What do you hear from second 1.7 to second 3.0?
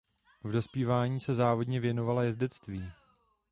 věnovala jezdectví.